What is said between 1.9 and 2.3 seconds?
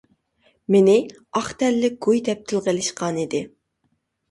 گۇي»